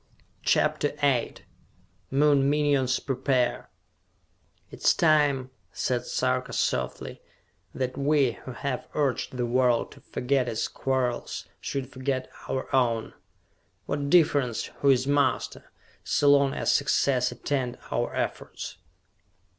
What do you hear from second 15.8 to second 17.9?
so long as success attend